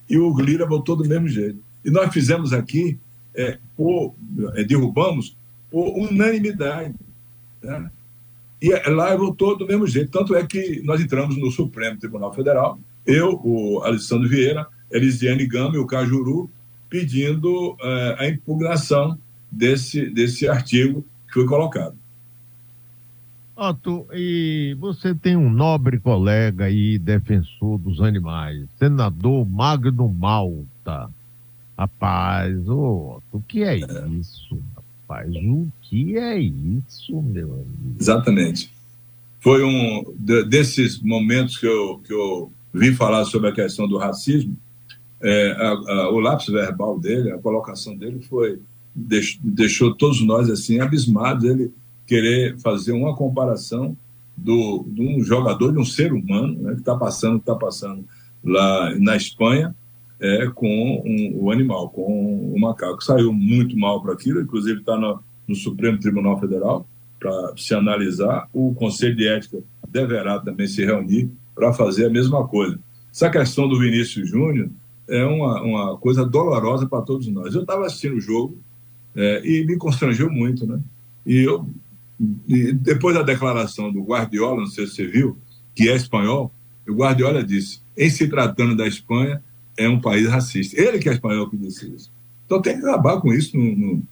e 0.09 0.17
o 0.17 0.35
Lira 0.39 0.65
votou 0.65 0.95
do 0.95 1.07
mesmo 1.07 1.27
jeito. 1.27 1.59
E 1.85 1.91
nós 1.91 2.11
fizemos 2.11 2.51
aqui, 2.51 2.97
é, 3.35 3.57
por, 3.75 4.15
é, 4.55 4.63
derrubamos 4.63 5.35
por 5.69 5.97
unanimidade. 5.97 6.95
Né? 7.61 7.91
E 8.61 8.73
lá 8.89 9.15
votou 9.15 9.57
do 9.57 9.65
mesmo 9.65 9.87
jeito. 9.87 10.11
Tanto 10.11 10.35
é 10.35 10.45
que 10.45 10.81
nós 10.83 10.99
entramos 10.99 11.37
no 11.37 11.51
Supremo 11.51 11.99
Tribunal 11.99 12.33
Federal, 12.33 12.79
eu, 13.05 13.39
o 13.43 13.81
Alessandro 13.83 14.27
Vieira, 14.27 14.67
Elisiane 14.91 15.47
Gama 15.47 15.75
e 15.75 15.79
o 15.79 15.87
Cajuru, 15.87 16.49
pedindo 16.89 17.77
é, 17.81 18.15
a 18.19 18.29
impugnação 18.29 19.17
desse, 19.51 20.09
desse 20.09 20.47
artigo 20.47 21.05
que 21.27 21.33
foi 21.35 21.45
colocado. 21.45 21.95
Otto, 23.55 24.07
e 24.13 24.75
você 24.79 25.13
tem 25.13 25.35
um 25.35 25.49
nobre 25.49 25.99
colega 25.99 26.69
e 26.69 26.97
defensor 26.97 27.77
dos 27.77 28.01
animais, 28.01 28.65
senador 28.77 29.45
Magno 29.45 30.07
Malta. 30.07 31.09
Rapaz, 31.79 32.67
ô, 32.67 33.15
Otto, 33.15 33.37
o 33.37 33.41
que 33.41 33.63
é 33.63 33.77
isso? 33.77 34.59
Rapaz, 34.75 35.33
o 35.33 35.65
que 35.81 36.17
é 36.17 36.37
isso, 36.37 37.21
meu 37.21 37.53
amigo? 37.53 37.95
Exatamente. 37.97 38.69
Foi 39.39 39.63
um 39.63 40.03
desses 40.49 41.01
momentos 41.01 41.57
que 41.57 41.65
eu, 41.65 41.99
que 41.99 42.11
eu 42.11 42.51
vi 42.73 42.93
falar 42.93 43.23
sobre 43.23 43.47
a 43.49 43.53
questão 43.53 43.87
do 43.87 43.97
racismo. 43.97 44.57
É, 45.21 45.51
a, 45.53 45.69
a, 45.69 46.09
o 46.11 46.19
lápis 46.19 46.47
verbal 46.47 46.99
dele, 46.99 47.31
a 47.31 47.37
colocação 47.37 47.95
dele 47.95 48.19
foi 48.23 48.59
deixou 48.93 49.95
todos 49.95 50.21
nós 50.21 50.49
assim 50.49 50.81
abismados. 50.81 51.45
Ele 51.45 51.71
querer 52.05 52.59
fazer 52.59 52.91
uma 52.91 53.15
comparação 53.15 53.95
do, 54.35 54.85
de 54.85 55.01
um 55.01 55.23
jogador, 55.23 55.71
de 55.71 55.79
um 55.79 55.85
ser 55.85 56.11
humano, 56.11 56.61
né, 56.61 56.73
que 56.73 56.79
está 56.81 56.97
passando, 56.97 57.37
está 57.37 57.55
passando 57.55 58.03
lá 58.43 58.93
na 58.99 59.15
Espanha, 59.15 59.73
é, 60.19 60.47
com 60.47 60.67
um, 61.05 61.43
o 61.43 61.51
animal, 61.51 61.89
com 61.89 62.53
o 62.53 62.59
macaco. 62.59 63.03
Saiu 63.03 63.31
muito 63.31 63.77
mal 63.77 64.01
para 64.01 64.13
aquilo, 64.13 64.41
inclusive 64.41 64.79
está 64.79 64.97
no, 64.97 65.19
no, 65.47 65.55
Supremo 65.55 65.99
Tribunal 65.99 66.39
Federal 66.39 66.87
para 67.19 67.53
se 67.55 67.73
analisar. 67.73 68.47
O 68.53 68.73
Conselho 68.73 69.15
de 69.15 69.27
Ética 69.27 69.59
deverá 69.87 70.39
também 70.39 70.67
se 70.67 70.85
reunir 70.85 71.29
para 71.55 71.73
fazer 71.73 72.05
a 72.05 72.09
mesma 72.09 72.47
coisa. 72.47 72.79
Essa 73.11 73.29
questão 73.29 73.67
do 73.67 73.79
Vinícius 73.79 74.29
Júnior 74.29 74.69
é 75.07 75.25
uma, 75.25 75.61
uma 75.61 75.97
coisa 75.97 76.25
dolorosa 76.25 76.87
para 76.87 77.01
todos 77.01 77.27
nós. 77.27 77.55
Eu 77.55 77.61
estava 77.61 77.85
assistindo 77.85 78.15
o 78.15 78.21
jogo 78.21 78.57
é, 79.15 79.41
e 79.43 79.65
me 79.65 79.77
constrangeu 79.77 80.29
muito, 80.29 80.67
né? 80.67 80.79
E 81.25 81.37
eu 81.37 81.67
e 82.47 82.73
depois 82.73 83.15
da 83.15 83.23
declaração 83.23 83.91
do 83.91 84.03
Guardiola, 84.03 84.59
não 84.59 84.67
sei 84.67 84.85
se 84.85 84.95
você 84.95 85.07
viu, 85.07 85.37
que 85.73 85.89
é 85.89 85.95
espanhol, 85.95 86.51
o 86.87 86.93
Guardiola 86.93 87.43
disse: 87.43 87.79
em 87.97 88.09
se 88.09 88.27
tratando 88.27 88.75
da 88.75 88.85
Espanha, 88.85 89.41
é 89.79 89.87
um 89.87 89.99
país 89.99 90.27
racista. 90.27 90.79
Ele 90.79 90.99
que 90.99 91.07
é 91.07 91.13
espanhol 91.13 91.49
que 91.49 91.55
disse 91.57 91.89
isso. 91.89 92.11
Então 92.45 92.61
tem 92.61 92.77
que 92.77 92.85
acabar 92.85 93.21
com 93.21 93.33
isso 93.33 93.57
no, 93.57 93.75
no, 93.75 94.03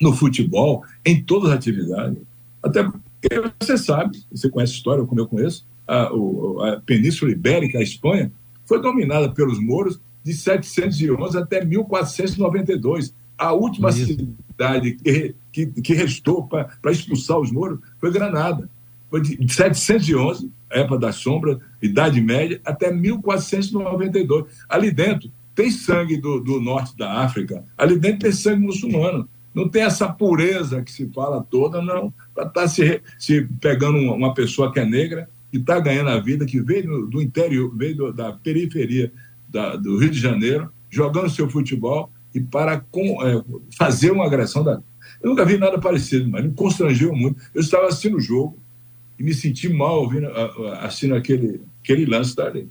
no 0.00 0.12
futebol, 0.14 0.82
em 1.04 1.22
todas 1.22 1.50
as 1.50 1.56
atividades. 1.56 2.18
Até 2.62 2.82
porque 2.82 3.52
você 3.60 3.76
sabe, 3.76 4.24
você 4.32 4.48
conhece 4.48 4.72
a 4.72 4.76
história, 4.76 5.04
como 5.04 5.20
eu 5.20 5.26
conheço, 5.26 5.66
a, 5.86 6.04
a 6.04 6.80
Península 6.86 7.30
Ibérica, 7.30 7.78
a 7.78 7.82
Espanha, 7.82 8.32
foi 8.64 8.80
dominada 8.80 9.30
pelos 9.30 9.60
mouros 9.60 10.00
de 10.24 10.32
711 10.32 11.36
até 11.36 11.64
1492. 11.64 13.14
A 13.36 13.52
última 13.52 13.90
Isso. 13.90 14.16
cidade 14.48 14.92
que, 14.94 15.34
que, 15.52 15.66
que 15.66 15.94
restou 15.94 16.46
para 16.46 16.92
expulsar 16.92 17.38
os 17.38 17.50
mouros 17.50 17.80
foi 17.98 18.10
Granada. 18.10 18.70
De 19.20 19.52
711, 19.52 20.50
época 20.70 20.98
da 20.98 21.12
sombra, 21.12 21.60
Idade 21.80 22.20
Média, 22.20 22.60
até 22.64 22.90
1492. 22.90 24.46
Ali 24.68 24.90
dentro 24.90 25.30
tem 25.54 25.70
sangue 25.70 26.16
do, 26.16 26.40
do 26.40 26.60
norte 26.60 26.96
da 26.96 27.20
África, 27.20 27.64
ali 27.76 27.98
dentro 27.98 28.20
tem 28.20 28.32
sangue 28.32 28.62
muçulmano. 28.62 29.28
Não 29.54 29.68
tem 29.68 29.82
essa 29.82 30.08
pureza 30.08 30.82
que 30.82 30.90
se 30.90 31.06
fala 31.12 31.42
toda, 31.42 31.82
não. 31.82 32.12
Para 32.34 32.46
estar 32.46 32.62
tá 32.62 32.68
se, 32.68 33.02
se 33.18 33.46
pegando 33.60 33.98
uma, 33.98 34.14
uma, 34.14 34.34
pessoa 34.34 34.72
que 34.72 34.80
é 34.80 34.84
negra 34.84 35.28
e 35.52 35.58
está 35.58 35.78
ganhando 35.78 36.08
a 36.08 36.18
vida, 36.18 36.46
que 36.46 36.60
veio 36.60 36.84
do, 36.84 37.06
do 37.06 37.22
interior, 37.22 37.70
veio 37.76 37.96
do, 37.96 38.12
da 38.12 38.32
periferia 38.32 39.12
da, 39.46 39.76
do 39.76 39.98
Rio 39.98 40.10
de 40.10 40.18
Janeiro, 40.18 40.70
jogando 40.88 41.28
seu 41.28 41.50
futebol 41.50 42.10
e 42.34 42.40
para 42.40 42.80
com, 42.80 43.22
é, 43.22 43.42
fazer 43.76 44.10
uma 44.10 44.24
agressão 44.24 44.64
da. 44.64 44.82
Eu 45.22 45.28
nunca 45.28 45.44
vi 45.44 45.58
nada 45.58 45.78
parecido, 45.78 46.30
mas 46.30 46.42
me 46.42 46.52
constrangeu 46.52 47.14
muito. 47.14 47.40
Eu 47.54 47.60
estava 47.60 47.88
assistindo 47.88 48.16
o 48.16 48.20
jogo 48.20 48.61
e 49.22 49.24
me 49.24 49.32
senti 49.32 49.68
mal 49.68 50.00
ouvindo, 50.00 50.26
assistindo 50.80 51.14
aquele, 51.14 51.60
aquele 51.80 52.04
lance 52.06 52.34
dali. 52.34 52.68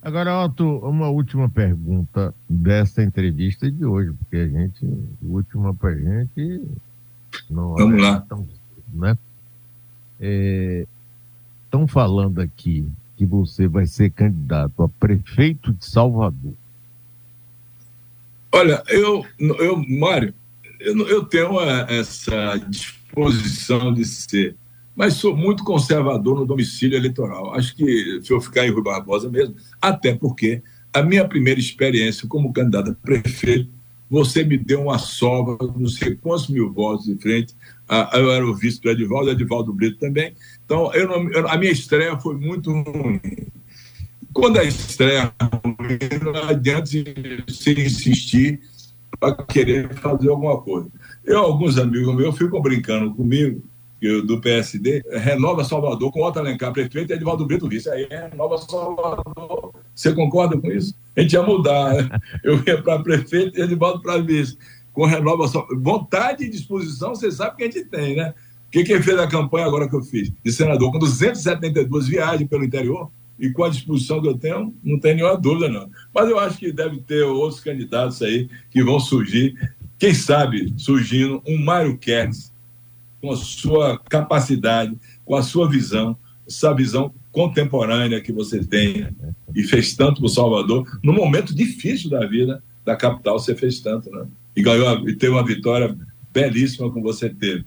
Agora, 0.00 0.44
Otto, 0.44 0.78
uma 0.78 1.08
última 1.08 1.46
pergunta 1.46 2.34
dessa 2.48 3.02
entrevista 3.02 3.70
de 3.70 3.84
hoje, 3.84 4.12
porque 4.14 4.36
a 4.36 4.48
gente, 4.48 4.86
última 5.22 5.74
para 5.74 5.90
a 5.90 5.94
gente, 5.94 6.62
não 7.50 7.74
Vamos 7.74 7.98
é 7.98 8.02
lá. 8.02 8.20
Tão, 8.20 8.48
né? 8.94 9.18
Estão 11.64 11.84
é, 11.84 11.88
falando 11.88 12.40
aqui 12.40 12.88
que 13.14 13.26
você 13.26 13.68
vai 13.68 13.86
ser 13.86 14.10
candidato 14.10 14.82
a 14.82 14.88
prefeito 14.88 15.70
de 15.74 15.84
Salvador? 15.84 16.54
Olha, 18.52 18.82
eu, 18.88 19.24
eu 19.38 19.76
Mário, 19.86 20.32
eu, 20.80 21.08
eu 21.08 21.24
tenho 21.26 21.60
essa 21.60 22.56
disposição 22.68 23.92
de 23.92 24.04
ser, 24.06 24.56
mas 24.94 25.14
sou 25.14 25.36
muito 25.36 25.64
conservador 25.64 26.36
no 26.36 26.46
domicílio 26.46 26.96
eleitoral. 26.96 27.54
Acho 27.54 27.74
que 27.74 28.20
se 28.22 28.32
eu 28.32 28.40
ficar 28.40 28.66
em 28.66 28.70
Rui 28.70 28.82
Barbosa 28.82 29.28
mesmo, 29.28 29.56
até 29.80 30.14
porque 30.14 30.62
a 30.92 31.02
minha 31.02 31.26
primeira 31.26 31.58
experiência 31.58 32.28
como 32.28 32.52
candidato 32.52 32.90
a 32.90 32.94
prefeito, 32.94 33.68
você 34.08 34.44
me 34.44 34.56
deu 34.56 34.82
uma 34.82 34.98
sova, 34.98 35.58
não 35.76 35.88
sei 35.88 36.14
quantos 36.14 36.48
mil 36.48 36.72
votos 36.72 37.06
de 37.06 37.16
frente. 37.16 37.54
eu 38.12 38.30
era 38.30 38.46
o 38.46 38.54
vice 38.54 38.80
do 38.80 38.90
Edivaldo, 38.90 39.30
Edivaldo 39.30 39.72
Brito 39.72 39.98
também. 39.98 40.34
Então, 40.64 40.94
eu 40.94 41.08
não, 41.08 41.48
a 41.48 41.56
minha 41.56 41.72
estreia 41.72 42.16
foi 42.18 42.36
muito 42.36 42.70
ruim. 42.70 43.20
Quando 44.32 44.58
a 44.58 44.64
estreia 44.64 45.32
não 46.22 46.48
adianta 46.48 46.86
se 46.86 47.70
insistir 47.72 48.60
para 49.18 49.34
querer 49.44 49.92
fazer 49.94 50.28
alguma 50.28 50.60
coisa. 50.60 50.88
Eu, 51.24 51.38
alguns 51.38 51.78
amigos 51.78 52.14
meus 52.14 52.36
ficam 52.36 52.60
brincando 52.60 53.14
comigo, 53.14 53.62
do 54.22 54.40
PSD, 54.40 55.02
renova 55.10 55.64
Salvador 55.64 56.12
com 56.12 56.22
Otto 56.22 56.38
Alencar, 56.38 56.72
prefeito, 56.72 57.12
e 57.12 57.16
Edvaldo 57.16 57.46
Brito 57.46 57.68
vice. 57.68 57.88
Aí 57.88 58.06
renova 58.08 58.58
Salvador. 58.58 59.74
Você 59.94 60.12
concorda 60.12 60.58
com 60.60 60.70
isso? 60.70 60.94
A 61.16 61.20
gente 61.20 61.32
ia 61.32 61.42
mudar. 61.42 62.20
Eu 62.42 62.62
ia 62.66 62.82
para 62.82 63.02
prefeito 63.02 63.58
e 63.58 63.62
Edvaldo 63.62 64.02
para 64.02 64.20
vice. 64.20 64.58
Com 64.92 65.06
renova 65.06 65.48
Salvador. 65.48 65.80
Vontade 65.80 66.44
e 66.44 66.50
disposição, 66.50 67.14
você 67.14 67.30
sabe 67.30 67.56
que 67.56 67.62
a 67.62 67.66
gente 67.66 67.84
tem, 67.84 68.16
né? 68.16 68.34
O 68.68 68.70
que 68.70 68.84
quem 68.84 69.02
fez 69.02 69.18
a 69.18 69.26
campanha 69.26 69.66
agora 69.66 69.88
que 69.88 69.94
eu 69.94 70.02
fiz? 70.02 70.32
De 70.44 70.52
senador, 70.52 70.90
com 70.90 70.98
272 70.98 72.08
viagens 72.08 72.48
pelo 72.48 72.64
interior, 72.64 73.08
e 73.38 73.50
com 73.50 73.64
a 73.64 73.68
disposição 73.68 74.20
que 74.20 74.28
eu 74.28 74.36
tenho, 74.36 74.74
não 74.82 74.98
tem 74.98 75.16
nenhuma 75.16 75.36
dúvida, 75.36 75.68
não. 75.68 75.90
Mas 76.12 76.28
eu 76.28 76.38
acho 76.38 76.58
que 76.58 76.72
deve 76.72 76.98
ter 76.98 77.22
outros 77.24 77.60
candidatos 77.60 78.22
aí 78.22 78.48
que 78.70 78.82
vão 78.82 79.00
surgir. 79.00 79.54
Quem 79.98 80.14
sabe 80.14 80.72
surgindo 80.76 81.42
um 81.46 81.58
Mário 81.58 81.96
Kernes, 81.98 82.52
com 83.24 83.32
a 83.32 83.36
sua 83.36 83.98
capacidade, 83.98 84.94
com 85.24 85.34
a 85.34 85.42
sua 85.42 85.66
visão, 85.66 86.14
essa 86.46 86.74
visão 86.74 87.10
contemporânea 87.32 88.20
que 88.20 88.30
você 88.30 88.62
tem 88.62 89.08
e 89.54 89.62
fez 89.62 89.96
tanto 89.96 90.20
para 90.20 90.26
o 90.26 90.28
Salvador, 90.28 90.86
no 91.02 91.10
momento 91.10 91.54
difícil 91.54 92.10
da 92.10 92.26
vida 92.26 92.62
da 92.84 92.94
capital, 92.94 93.38
você 93.38 93.54
fez 93.54 93.80
tanto, 93.80 94.10
né? 94.10 94.26
E 94.54 94.62
ganhou 94.62 95.08
e 95.08 95.16
teve 95.16 95.32
uma 95.32 95.44
vitória 95.44 95.96
belíssima 96.34 96.90
como 96.90 97.02
você 97.02 97.30
teve. 97.30 97.64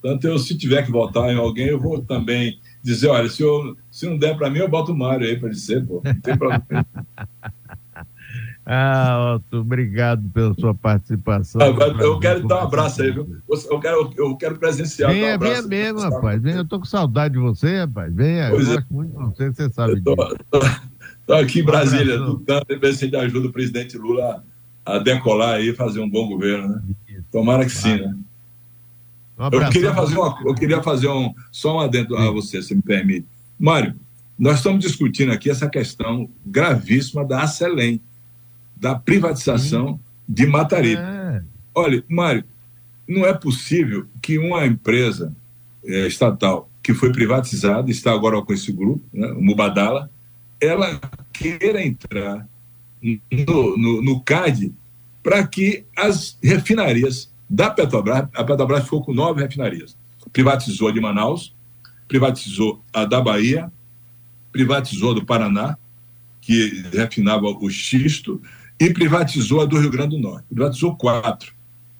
Portanto, 0.00 0.24
eu, 0.26 0.38
se 0.38 0.56
tiver 0.56 0.84
que 0.84 0.92
votar 0.92 1.28
em 1.28 1.36
alguém, 1.36 1.66
eu 1.66 1.80
vou 1.80 2.00
também 2.00 2.60
dizer, 2.80 3.08
olha, 3.08 3.28
se, 3.28 3.42
eu, 3.42 3.76
se 3.90 4.06
não 4.06 4.16
der 4.16 4.36
para 4.36 4.48
mim, 4.48 4.60
eu 4.60 4.68
boto 4.68 4.92
o 4.92 4.96
Mário 4.96 5.26
aí 5.26 5.36
para 5.36 5.52
ser, 5.54 5.84
pô. 5.84 6.00
Não 6.04 6.20
tem 6.20 6.38
problema. 6.38 6.64
Ah, 8.72 9.34
Otto, 9.34 9.62
obrigado 9.62 10.22
pela 10.28 10.54
sua 10.54 10.72
participação. 10.72 11.60
Ah, 11.60 11.66
eu 12.00 12.20
quero 12.20 12.46
dar 12.46 12.60
um 12.60 12.66
abraço 12.68 13.02
aí, 13.02 13.10
viu? 13.10 13.26
Eu 13.68 13.80
quero, 13.80 14.12
eu 14.16 14.36
quero 14.36 14.58
presenciar. 14.60 15.10
Venha, 15.10 15.34
um 15.34 15.38
venha 15.40 15.62
mesmo, 15.62 15.98
rapaz. 15.98 16.40
Venha, 16.40 16.58
eu 16.58 16.64
tô 16.64 16.78
com 16.78 16.84
saudade 16.84 17.34
de 17.34 17.40
você, 17.40 17.80
rapaz. 17.80 18.14
Venha, 18.14 18.48
pois 18.50 18.68
eu 18.68 18.74
é. 18.74 18.76
gosto 18.76 18.94
muito 18.94 19.10
de 19.10 19.24
você, 19.24 19.50
você 19.50 19.70
sabe 19.70 20.00
tô, 20.02 20.14
disso. 20.14 20.38
Tô, 20.48 20.60
tô 21.26 21.34
aqui 21.34 21.58
em 21.58 21.64
Brasília, 21.64 22.16
lutando, 22.16 22.64
ver 22.80 22.94
se 22.94 23.16
a 23.16 23.22
ajuda 23.22 23.48
o 23.48 23.52
presidente 23.52 23.98
Lula 23.98 24.44
a 24.86 24.98
decolar 24.98 25.56
aí 25.56 25.70
e 25.70 25.74
fazer 25.74 25.98
um 25.98 26.08
bom 26.08 26.28
governo, 26.28 26.68
né? 26.68 26.82
Tomara 27.32 27.64
que 27.64 27.72
sim, 27.72 27.96
né? 27.96 28.14
Um 29.36 29.48
eu 29.50 29.68
queria 29.70 29.92
fazer 29.92 30.16
uma, 30.16 30.38
eu 30.44 30.54
queria 30.54 30.80
fazer 30.80 31.08
um 31.08 31.34
só 31.50 31.76
um 31.76 31.80
adendo 31.80 32.16
a 32.16 32.30
você, 32.30 32.62
se 32.62 32.72
me 32.72 32.82
permite. 32.82 33.26
Mário, 33.58 33.96
nós 34.38 34.58
estamos 34.58 34.78
discutindo 34.78 35.32
aqui 35.32 35.50
essa 35.50 35.68
questão 35.68 36.30
gravíssima 36.46 37.24
da 37.24 37.42
Acelém, 37.42 38.00
da 38.80 38.94
privatização 38.94 39.94
Sim. 39.94 40.00
de 40.26 40.46
Mataripe. 40.46 41.00
É. 41.00 41.42
Olha, 41.74 42.02
Mário, 42.08 42.44
não 43.06 43.26
é 43.26 43.34
possível 43.34 44.06
que 44.22 44.38
uma 44.38 44.66
empresa 44.66 45.36
é, 45.84 46.06
estatal 46.06 46.70
que 46.82 46.94
foi 46.94 47.12
privatizada, 47.12 47.90
está 47.90 48.10
agora 48.12 48.40
com 48.40 48.52
esse 48.52 48.72
grupo, 48.72 49.04
né, 49.12 49.30
o 49.32 49.42
Mubadala, 49.42 50.10
ela 50.58 50.98
queira 51.32 51.84
entrar 51.84 52.48
no, 53.02 53.76
no, 53.76 54.02
no 54.02 54.20
CAD 54.22 54.72
para 55.22 55.46
que 55.46 55.84
as 55.96 56.38
refinarias 56.42 57.30
da 57.48 57.70
Petrobras, 57.70 58.28
a 58.34 58.44
Petrobras 58.44 58.84
ficou 58.84 59.02
com 59.02 59.12
nove 59.12 59.42
refinarias. 59.42 59.96
Privatizou 60.32 60.88
a 60.88 60.92
de 60.92 61.00
Manaus, 61.00 61.54
privatizou 62.08 62.82
a 62.92 63.04
da 63.04 63.20
Bahia, 63.20 63.70
privatizou 64.52 65.10
a 65.10 65.14
do 65.14 65.24
Paraná, 65.24 65.76
que 66.40 66.84
refinava 66.92 67.46
o 67.46 67.68
xisto, 67.68 68.40
e 68.80 68.90
privatizou 68.90 69.60
a 69.60 69.66
do 69.66 69.78
Rio 69.78 69.90
Grande 69.90 70.16
do 70.16 70.22
Norte. 70.22 70.46
Privatizou 70.48 70.96
quatro. 70.96 71.52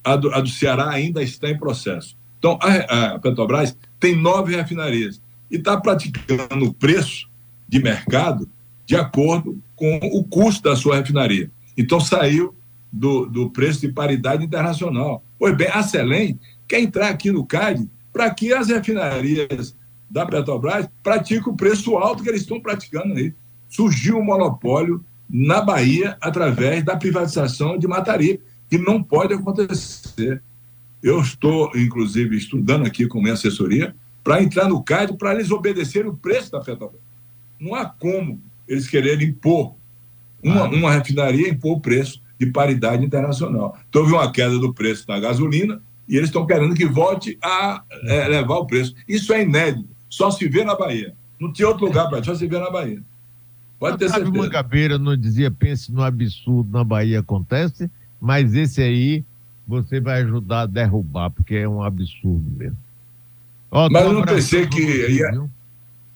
A 0.02 0.16
do, 0.16 0.32
a 0.32 0.40
do 0.40 0.48
Ceará 0.48 0.88
ainda 0.88 1.22
está 1.22 1.50
em 1.50 1.58
processo. 1.58 2.16
Então, 2.38 2.58
a, 2.62 3.14
a 3.14 3.18
Petrobras 3.18 3.76
tem 4.00 4.16
nove 4.16 4.56
refinarias 4.56 5.20
e 5.50 5.56
está 5.56 5.78
praticando 5.78 6.64
o 6.64 6.72
preço 6.72 7.28
de 7.68 7.82
mercado 7.82 8.48
de 8.86 8.96
acordo 8.96 9.62
com 9.76 9.98
o 9.98 10.24
custo 10.24 10.62
da 10.62 10.74
sua 10.74 10.96
refinaria. 10.96 11.50
Então, 11.76 12.00
saiu 12.00 12.56
do, 12.90 13.26
do 13.26 13.50
preço 13.50 13.82
de 13.82 13.92
paridade 13.92 14.42
internacional. 14.42 15.22
Pois 15.38 15.54
bem, 15.54 15.68
a 15.68 15.82
Selem 15.82 16.40
quer 16.66 16.80
entrar 16.80 17.10
aqui 17.10 17.30
no 17.30 17.44
CAD 17.44 17.86
para 18.10 18.30
que 18.30 18.54
as 18.54 18.68
refinarias 18.68 19.76
da 20.10 20.24
Petrobras 20.24 20.88
pratiquem 21.02 21.52
o 21.52 21.56
preço 21.56 21.96
alto 21.98 22.22
que 22.22 22.28
eles 22.28 22.40
estão 22.40 22.58
praticando 22.58 23.14
aí. 23.14 23.34
Surgiu 23.68 24.18
um 24.18 24.24
monopólio 24.24 25.04
na 25.30 25.60
Bahia 25.60 26.16
através 26.20 26.84
da 26.84 26.96
privatização 26.96 27.78
de 27.78 27.86
Mataripe, 27.86 28.42
que 28.68 28.78
não 28.78 29.02
pode 29.02 29.32
acontecer. 29.32 30.42
Eu 31.02 31.20
estou, 31.20 31.70
inclusive, 31.74 32.36
estudando 32.36 32.84
aqui 32.86 33.06
com 33.06 33.20
minha 33.20 33.34
assessoria 33.34 33.94
para 34.22 34.42
entrar 34.42 34.68
no 34.68 34.82
CAD 34.82 35.16
para 35.16 35.32
eles 35.32 35.50
obedecerem 35.50 36.10
o 36.10 36.16
preço 36.16 36.52
da 36.52 36.60
Petrobras. 36.60 37.00
Não 37.58 37.74
há 37.74 37.86
como 37.86 38.40
eles 38.68 38.88
quererem 38.88 39.28
impor 39.28 39.74
uma, 40.42 40.64
uma 40.64 40.92
refinaria 40.92 41.48
impor 41.48 41.78
o 41.78 41.80
preço 41.80 42.20
de 42.38 42.46
paridade 42.46 43.04
internacional. 43.04 43.78
Então, 43.88 44.02
houve 44.02 44.14
uma 44.14 44.32
queda 44.32 44.58
do 44.58 44.72
preço 44.72 45.06
da 45.06 45.20
gasolina 45.20 45.80
e 46.08 46.16
eles 46.16 46.28
estão 46.28 46.46
querendo 46.46 46.74
que 46.74 46.86
volte 46.86 47.38
a 47.42 47.82
é, 48.04 48.28
levar 48.28 48.56
o 48.56 48.66
preço. 48.66 48.94
Isso 49.06 49.32
é 49.32 49.42
inédito. 49.42 49.88
Só 50.08 50.30
se 50.30 50.48
vê 50.48 50.64
na 50.64 50.74
Bahia. 50.74 51.14
Não 51.38 51.52
tinha 51.52 51.68
outro 51.68 51.86
lugar 51.86 52.08
para 52.08 52.22
só 52.22 52.34
se 52.34 52.46
vê 52.46 52.58
na 52.58 52.70
Bahia. 52.70 53.02
Pode 53.80 53.96
ter 53.96 54.10
certeza. 54.10 54.30
Mangabeira 54.30 54.98
não 54.98 55.16
dizia, 55.16 55.50
pense 55.50 55.90
no 55.90 56.02
absurdo, 56.02 56.70
na 56.70 56.84
Bahia 56.84 57.20
acontece, 57.20 57.90
mas 58.20 58.54
esse 58.54 58.82
aí 58.82 59.24
você 59.66 59.98
vai 59.98 60.20
ajudar 60.22 60.60
a 60.62 60.66
derrubar, 60.66 61.30
porque 61.30 61.54
é 61.54 61.68
um 61.68 61.82
absurdo 61.82 62.44
mesmo. 62.58 62.76
Ó, 63.70 63.88
mas 63.90 64.04
eu 64.04 64.12
não 64.12 64.22
pensei 64.22 64.66
que 64.66 64.82
ia, 64.82 65.30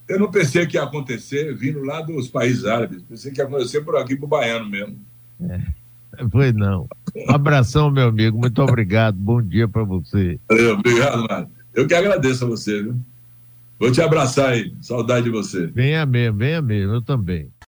eu 0.07 0.19
não 0.19 0.31
pensei 0.31 0.67
que 0.67 0.77
ia 0.77 0.83
acontecer 0.83 1.55
vindo 1.55 1.83
lá 1.83 2.03
dos 2.03 2.29
países 2.29 2.67
árabes. 2.67 3.03
Pensei 3.03 3.33
que 3.33 3.41
ia 3.41 3.47
acontecer 3.47 3.81
por 3.81 3.97
aqui, 3.97 4.15
para 4.15 4.27
o 4.27 4.29
baiano 4.29 4.69
mesmo. 4.69 4.99
É. 5.41 5.61
Foi 6.31 6.53
não. 6.53 6.87
Um 7.17 7.33
abração, 7.33 7.91
meu 7.91 8.09
amigo. 8.09 8.39
Muito 8.39 8.61
obrigado. 8.63 9.17
Bom 9.17 9.41
dia 9.41 9.67
para 9.67 9.83
você. 9.85 10.39
Obrigado, 10.51 11.27
mano. 11.29 11.51
Eu 11.73 11.87
que 11.87 11.95
agradeço 11.95 12.45
a 12.45 12.49
você, 12.49 12.83
viu? 12.83 12.97
Vou 13.79 13.91
te 13.91 14.01
abraçar 14.01 14.51
aí. 14.51 14.73
Saudade 14.81 15.25
de 15.25 15.31
você. 15.31 15.67
Venha 15.67 16.07
mesmo, 16.07 16.39
venha 16.39 16.63
mesmo. 16.63 16.95
Eu 16.95 17.03
também. 17.03 17.49